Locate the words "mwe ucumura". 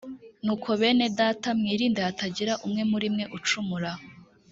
3.13-3.91